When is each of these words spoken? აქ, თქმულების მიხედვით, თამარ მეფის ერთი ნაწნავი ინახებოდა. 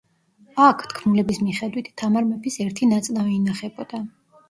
აქ, 0.67 0.81
თქმულების 0.93 1.41
მიხედვით, 1.51 1.93
თამარ 2.03 2.27
მეფის 2.33 2.61
ერთი 2.69 2.93
ნაწნავი 2.97 3.41
ინახებოდა. 3.41 4.07